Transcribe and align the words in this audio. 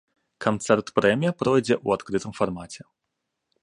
Канцэрт-прэмія 0.45 1.31
пройдзе 1.43 1.75
ў 1.85 1.99
адкрытым 1.99 2.31
фармаце. 2.43 2.81